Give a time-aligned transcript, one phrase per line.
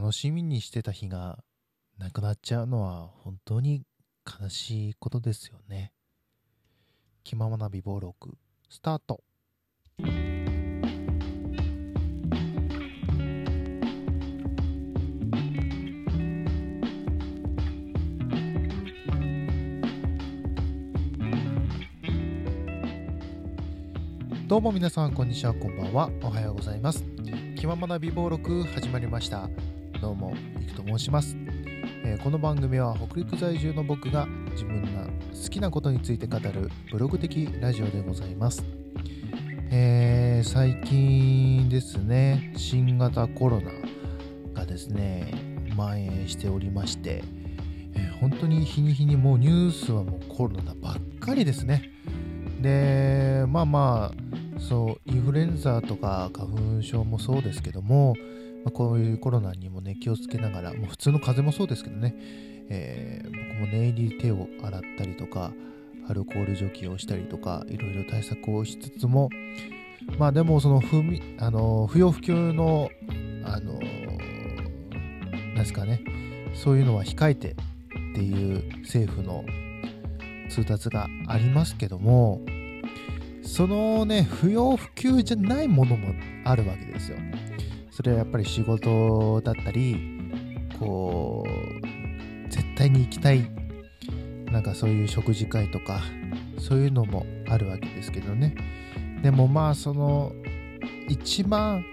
[0.00, 1.40] 楽しみにしてた日が
[1.98, 3.82] なくなっちゃうのは本当に
[4.40, 5.92] 悲しいことですよね。
[7.24, 8.38] 気ままな美貌録
[8.70, 9.24] スタート。
[24.46, 26.08] どうも皆さんこんにちはこんばんは。
[26.22, 27.04] おはようございます。
[27.56, 29.50] 気ままな美貌録始まりました。
[30.00, 31.36] どうもいくと申します、
[32.04, 38.64] えーこの番組は北陸在住の僕が自分が好きなことについて語るブログ的ラジオでございます、
[39.70, 43.72] えー最近ですね新型コロナ
[44.54, 45.32] がですね
[45.70, 47.24] 蔓延しておりまして、
[47.94, 51.90] えー本当に日に日にもうニュースはもうコロナばっかりですね。
[52.60, 58.14] でまあまあそうインフルエンザとか花粉症もそうですけども、
[58.64, 62.14] まあこういうコロナにもね気をつけながらもう普通の風邪もそうですけどね、
[62.68, 65.52] えー僕も念入り手を洗ったりとか
[66.08, 69.30] アルコール除菌をしたりとかいろいろ対策をしつつも
[70.16, 71.02] まあでもその不
[71.38, 72.88] あの不要不急の
[73.44, 76.00] あのなんですかね。
[76.54, 77.54] そういうのは控えてっ
[78.14, 79.44] ていう政府の
[80.48, 82.40] 通達がありますけども
[83.42, 87.18] そのね不要不急じゃないものもあるわけですよ。
[87.98, 90.20] それはやっぱり仕事だったり
[90.78, 93.50] こう絶対に行きたい
[94.52, 96.00] なんかそういう食事会とか
[96.60, 98.54] そういうのもあるわけですけどね。
[99.20, 100.30] でもまあその
[101.08, 101.84] 一番、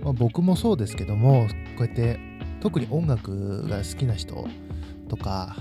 [0.00, 2.18] まあ僕もそうですけどもこうやって
[2.62, 4.48] 特に音楽が好きな人
[5.10, 5.56] とか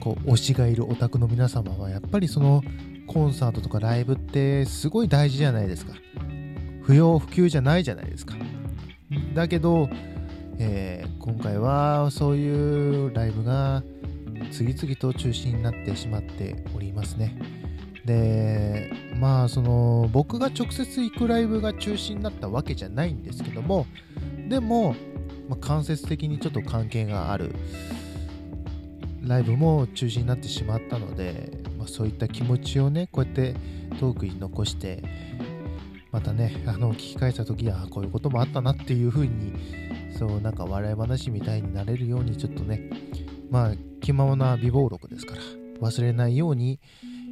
[0.00, 2.60] こう推しがいるオタクの皆様はやっぱりその
[3.06, 5.92] コンサートとかライブってすごい大事じゃないですか。
[6.82, 8.34] 不要不急じゃないじゃないですか。
[9.34, 9.88] だけど、
[10.58, 13.82] えー今回はそういうライブが
[14.50, 17.38] 次々と中止になってしまっておりますね。
[18.06, 23.86] でまあその僕が直接行くライブが中止になったわけじゃないんですけども
[24.48, 24.94] でも、
[25.46, 27.54] まあ、間接的にちょっと関係がある
[29.22, 33.54] ライブも中止になってしまったので、まあ、そういった気持ちをねこうやって
[34.00, 35.02] トークに残して
[36.12, 39.54] またねあの聞き返した時はこういうこともあったなっていう風に
[40.18, 42.90] そうなんか笑い話みたいになれるようにちょっとね
[43.50, 45.42] まあ気ままな美貌録ですから
[45.80, 46.78] 忘れないように、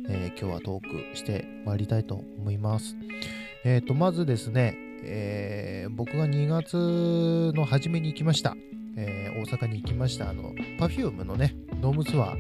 [0.09, 2.97] えー今日はトークしてまいりたいと思います。
[3.65, 4.75] えっ、とまずですね、
[5.05, 8.57] えー僕が2月の初めに行きました、
[8.97, 10.31] え大阪に行きました。
[10.31, 12.37] あの Perfume のねドームツアー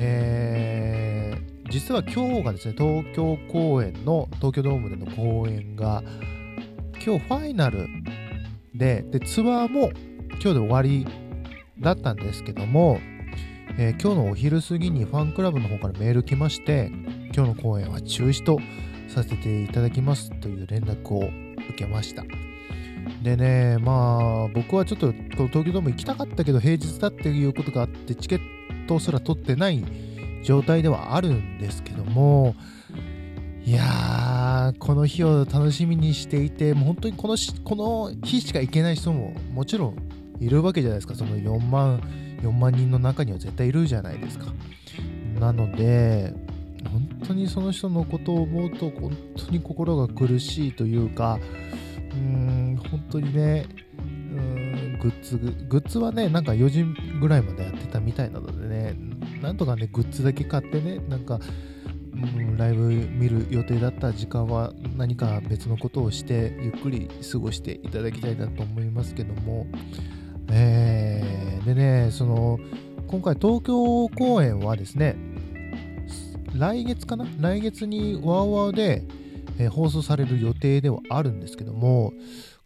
[0.00, 6.02] えー実は今日がですね東京公演の東京ドームでの公演が
[7.04, 7.86] 今日ファイナル
[8.74, 9.90] ででツアーも
[10.30, 11.06] 今日で終わり
[11.80, 12.98] だったんですけども、
[13.78, 16.90] えー今日のお昼過ぎにファンクラブの方からメール来まして
[17.34, 18.58] 今日の公演は中止と
[19.08, 21.30] させていただきますという連絡を
[21.70, 22.24] 受けました。
[23.22, 28.40] でねまあ僕はちょっと東京ドーム行きたかったけど平日だっていうことがあってチケッ
[28.86, 29.84] トすら取ってない
[30.46, 32.54] 状態ではあるんですけども
[33.64, 39.96] いやーこの日を楽しみにしていてもう本当にこのしこの日しか行けない人ももちろん
[40.38, 41.16] いるわけじゃないですか。
[41.16, 41.98] その4万
[42.42, 44.46] 4万人の中には絶対いるじゃないですか。
[45.40, 46.32] なので
[46.92, 51.40] 本当にその人のことを思うと本当に心が苦しいというか
[52.12, 53.66] うーん本当にね
[53.98, 56.84] うんグッズグッズはねなんか4時
[57.20, 58.96] ぐらいまでやってたみたいなのでね
[59.46, 61.38] なんとかねグッズだけ買ってねなんか
[62.12, 69.68] うんライブ見る予定だった時間は何か別のことをしてゆっくり過ごしていただきたいなと思いますけども、
[70.50, 72.58] えーでねその
[73.06, 75.16] 今回東京公演はですね
[76.52, 77.24] 来月かな？
[77.38, 79.04] 来月にワーワーで、
[79.58, 82.12] えー放送される予定ではあるんですけども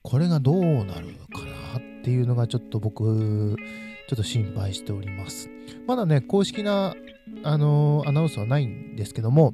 [0.02, 3.56] これがどうなるかなっていうのがちょっと僕
[4.10, 5.48] ちょっと心配しております。
[5.86, 6.96] まだね公式な
[7.44, 9.52] あのーアナウンスはないんですけども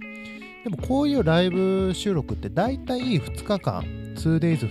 [0.64, 3.82] でもこういうライブ収録って大体2日間
[4.17, 4.67] 2days、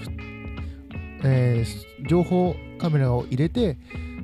[1.23, 3.77] えー情報カメラを入れて、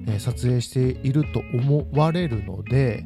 [0.08, 3.06] えー撮影していると思われるので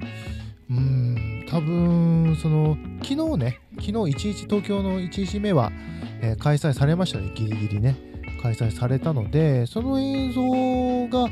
[0.70, 5.74] うーん多分その昨日ね昨日11東京の1日目は、
[6.22, 7.34] えー開催されましたね。
[7.36, 7.98] ギリギリね。
[8.42, 11.30] 開催されたのでその映像が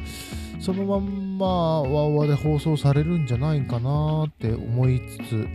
[0.63, 5.48] そのまんまワーワで放送されるんじゃないかなって思いつつ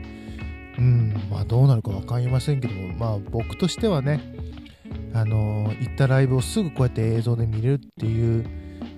[0.79, 4.21] うんまあどうなるか分かりませんけどもまあ僕としてはね
[5.15, 8.45] あのー行ったライブをすぐこうやって映像で見れるっていう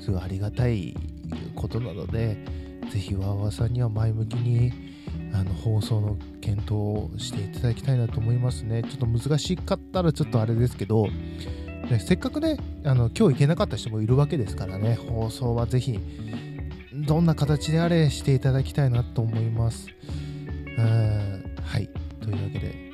[0.00, 0.96] すごいありがたい
[1.54, 2.36] ことなので、
[2.90, 4.72] ぜひわーわさんには前向きに
[5.32, 8.82] あの放送の検討をしていただきたいなと思いますね。
[8.82, 11.06] ちょっと難しかったらちょっとあれですけど、
[11.90, 15.98] ね、せっかくね、あの今日行けなかった人もいるわけですからね、放送はぜひ、
[17.06, 19.88] どんな形であれしていただきたいなと思います。
[20.78, 21.88] うんはい。
[22.20, 22.90] というわけで。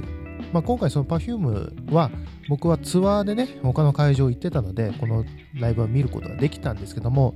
[0.00, 0.06] で、
[0.52, 2.10] まあ、今回その Perfume は
[2.48, 7.34] 僕はツアーでね、他の会場行ってたので、このライブは見ることができたんですけども、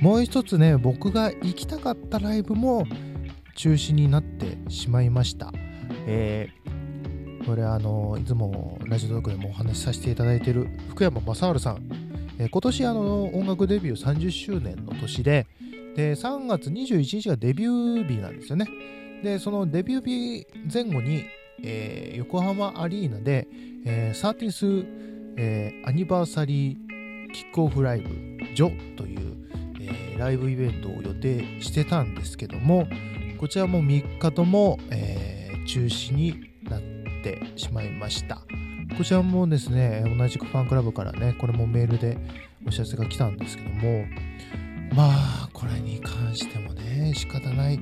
[0.00, 2.86] もう一つね、僕が行きたかったライブも
[3.56, 5.52] 中止になってしまいました。
[6.06, 6.67] えー、
[7.48, 11.78] これあの、いつもラジオトークでもお話しさせていただいている福山雅治さん。
[12.38, 15.46] えー、今年あの音楽デビュー30周年の年で、
[15.96, 18.68] で、3月21日がデビュー日なんですよね。
[19.24, 21.24] で、そのデビュー日前後に、
[21.62, 23.48] えー、横浜アリーナで、
[23.86, 24.86] えー、サーティス、
[25.38, 28.10] えー、アニバーサリーキックオフライブ
[28.54, 29.36] ジョという、
[29.80, 32.86] え、ライブイベントを予定してたんですけども
[33.38, 36.47] こちらも3日とも、えー、中止に
[37.58, 38.42] しまいました。
[38.96, 42.18] こちらもですね同じくファンクラブからねこれもメールで
[42.66, 44.06] お知らせが来たんですけども
[44.94, 47.78] まあこれに関してもね仕方ない。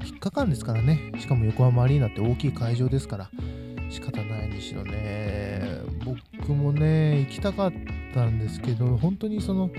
[0.00, 3.30] 3日間ですからね、しかも横浜アリーナって大きい会場ですから、
[3.90, 5.62] 仕方ないにしろね、
[6.04, 7.72] 僕もね、行きたかっ
[8.14, 9.70] たんですけど、本当にその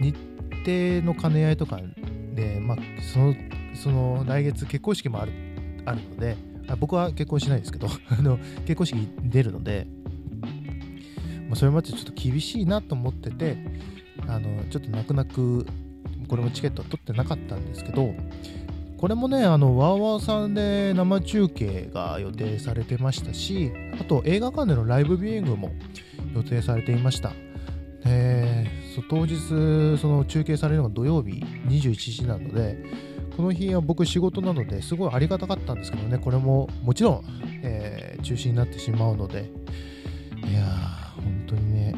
[0.00, 0.14] 日
[0.64, 1.80] 程の兼ね合いとか
[2.34, 3.34] で、まあ、その、
[3.74, 5.32] その来月結婚式もある
[5.86, 6.36] あるので、
[6.68, 9.86] あ僕は結婚しないですけど、 あの結婚式出るので、
[11.48, 13.56] まあ、それまでちょっと厳しいなと思ってて、
[14.26, 15.66] あのちょっと泣く泣く、
[16.28, 18.14] これもチケットは取ってなかったんですけど、
[19.04, 23.70] これもね、あの、ワーワーさんで生中継が予定されてましたし、
[24.00, 25.72] あと映画館でのライブビューイングも
[26.34, 27.32] 予定されていました。
[28.06, 29.36] えー、当日、
[30.00, 32.82] その中継されるのが土曜日21時なので、
[33.36, 37.24] この日は僕仕事なのですごいありがたかったんですけどね、これももちろん、
[37.62, 39.50] えー、中止になってしまうので、
[40.48, 41.94] いやー、本当にね、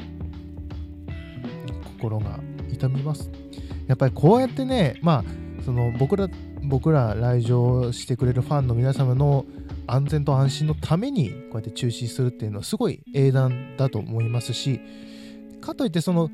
[1.98, 2.40] 心が
[2.72, 3.30] 痛みます。
[3.86, 6.28] やっぱりこうやってね、まあ、その僕ら
[6.62, 9.44] 僕ら来場してくれるファンの皆様の
[9.86, 14.80] 安全と安心のためにこうやって中止するっていうのはすごい英断だと思いますし
[15.60, 16.30] かといってその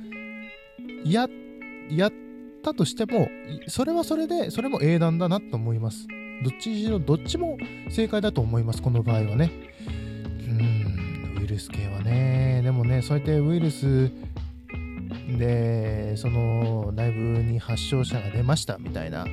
[1.04, 1.28] や
[1.90, 2.12] やっ
[2.62, 3.28] たとしても
[3.68, 6.06] それはそれでそれも英断だなと思います。
[6.42, 7.56] どっちにしろどっちも
[7.88, 9.50] 正解だと思いますこの場合はね。
[10.48, 12.60] うんウイルス系はね。
[12.64, 14.10] でもねそうやってウイルス
[15.38, 19.26] でそのライブに発症者が出ましたみたいな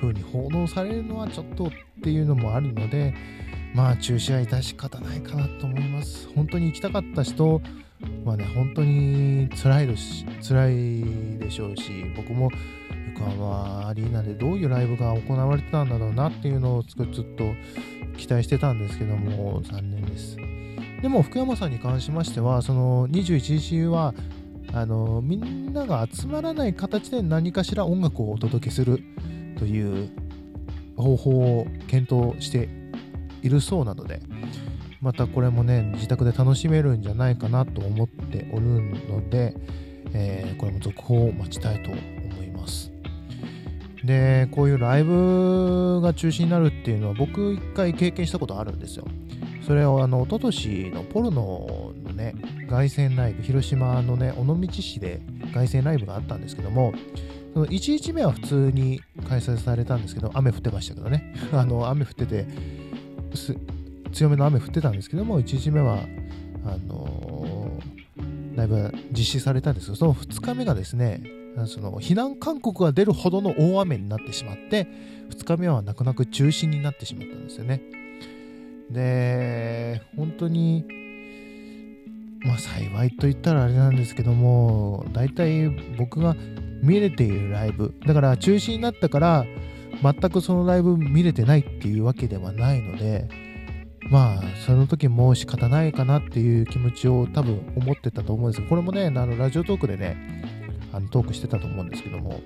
[0.00, 1.70] 風に報道されるのはちょっとっ
[2.02, 3.14] ていうのもあるので
[3.74, 6.28] まあ中止は致し方ないかなと思います。
[6.34, 7.60] 本当に行きたかった人
[8.24, 12.50] はね本当に辛いです辛いでしょうし僕も
[13.14, 17.52] 横浜アリーナでどういうライブが行われてたんだろうなっていうのをずっと
[18.16, 20.36] 期待してたんですけども残念です。
[21.02, 24.14] でも福山さんに関しましてはその21日は
[24.72, 29.02] あのみんなが集まらない形で何かしら音楽をお届けする
[29.58, 30.10] という
[30.96, 31.30] 方法
[31.60, 32.68] を検討して
[33.42, 34.20] いるそうなので、
[35.00, 38.66] またこれもね、自宅で楽しめるんじゃないかなと思っておる
[39.08, 39.54] ので、
[40.12, 42.90] えー、これも続報を待ちたいと思います。
[44.04, 49.06] で、こういうライブが中止になるっていうのは僕一回経験したことあるんですよ。
[49.68, 52.34] それをあの、一昨年のポルノのね、
[52.70, 55.20] 凱旋ライブ、広島のね、尾道市で
[55.52, 56.92] 凱旋ライブがあったんですけども、
[57.52, 61.34] その1日目は普通に開催されたんですけど、雨降ってましたけどね。
[61.52, 62.46] あの、雨降ってて、
[64.12, 65.98] 強めの雨降ってたんですけども、1日目は、
[66.64, 71.22] あのー、ライブは実施されたんですけど、その2日目がですね、
[71.66, 74.86] その避難勧告が出るほどの大雨になってしまって、
[75.30, 77.82] 2日目は泣く泣く中止になってしまったんですよね。
[78.90, 80.84] で、本当に、
[82.40, 86.36] まあ幸いと言ったらあれなんですけども、大体僕が
[86.82, 89.46] 見れているライブだから中止になったから
[90.02, 93.28] 全くそのライブ見れてないっていうわけではないので
[94.10, 98.62] まあその時もう仕方ないかなっていう気持ちを多分思ってたと思うんです。
[98.62, 100.16] けどこれもねあのラジオトークでね
[100.92, 102.40] あのトークしてたと思うんですけども。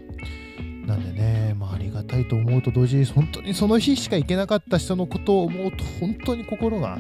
[0.87, 6.99] なんでね、まあ、ありがたいと思うと同時に本当にその日しか行けなかった人のことを思うと本当に心が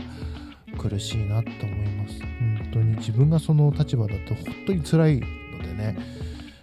[0.78, 2.20] 苦しいなと思います。
[2.20, 5.26] 本当に自分がその立場だと本当に辛いの
[5.62, 5.96] でね。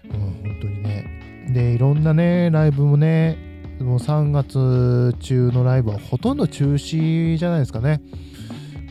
[0.06, 1.50] うん、本当にね。
[1.50, 3.38] で、いろんなね、ライブもね、
[3.80, 8.02] もう3月中のライブはほとんど中止じゃないですかね。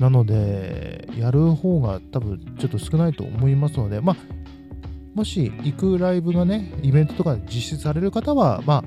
[0.00, 4.16] なので、やる方が多分ちょっと少ないと思いますので、まあ、
[5.14, 8.84] もし行くライブがね、イベントとか実施される方は、ま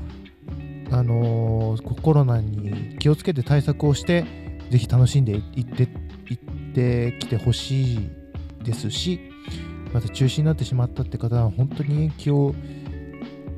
[0.91, 4.25] あ、あのーコロナに気をつけて対策をして、
[4.69, 5.87] ぜひ楽しんでいって、
[6.29, 8.09] 行ってきてほしい
[8.63, 9.19] ですし、
[9.93, 12.55] また中止になってしまったって方は、本当に気を、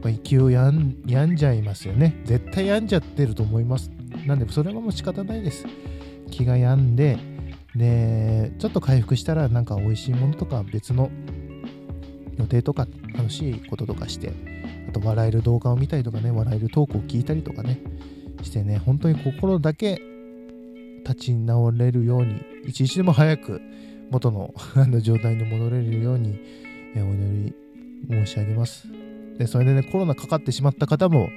[0.03, 2.21] まあ、気をやん病んじゃいますよね。
[2.25, 3.89] 絶対病んじゃってると思います。
[4.25, 5.65] なんで、それはもう仕方ないです。
[6.29, 7.17] 気が病んで、
[7.75, 11.09] で、ちょっと回復したら、なんか美味しいものとか別の
[12.37, 14.33] 予定とか楽しいこととかして、
[14.89, 17.81] あと笑える動画を見たりとかね、笑えるトークを聞いたりとかね、
[18.41, 20.01] してね、本当に心だけ
[21.05, 23.61] 立ち直れるように、一日でも早く
[24.11, 26.39] 元のあの状態に戻れるように、
[26.95, 27.55] えお祈り
[28.09, 29.02] 申し上げます。
[29.37, 31.29] で、それでね、コロナかかってしまった方も、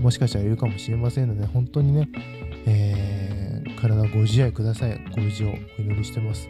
[0.00, 2.08] もしかしたらいるかもしれませんので、本当にね、
[2.66, 4.98] えー体ご自愛ください。
[5.14, 6.48] ご無事をお祈りしてます。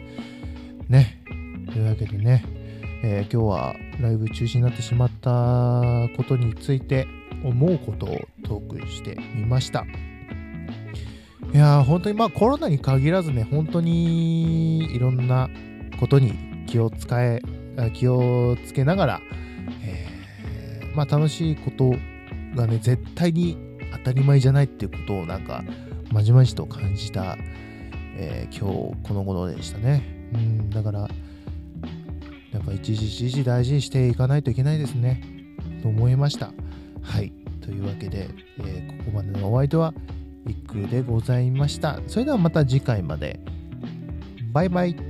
[0.87, 1.21] ね。
[1.71, 2.43] というわけでね、
[3.03, 7.05] えー今日はライブ中止になってしまったことについて
[7.43, 9.85] 思うことをトークしてみました。
[11.53, 15.49] いやー、本当にまあコロナに限らずね、本当にいろんな
[15.99, 16.33] ことに
[16.67, 17.41] 気を使え、
[17.93, 19.21] 気をつけながら、
[20.97, 21.91] まあ楽しいこと
[22.55, 23.55] がね、絶対に
[23.91, 25.63] 当たり前じゃないっていうことをなんか、
[26.11, 27.37] まじまじと感じた、
[28.15, 30.01] えー今日この頃でしたね。
[30.33, 31.07] うん、だから、や
[32.59, 35.21] っぱ一時一時大事にしていかないといけないですね。
[35.83, 36.51] と思いました。
[37.03, 37.31] はい。
[37.61, 38.29] というわけで、
[38.61, 39.93] えーここまでのお相手は、
[40.47, 42.01] いっくでございました。
[42.07, 43.39] それではまた次回まで。
[44.51, 45.06] バイバイ。